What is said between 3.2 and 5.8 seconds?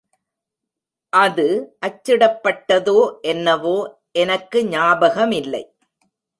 என்னவோ எனக்கு ஞாபகமில்லை.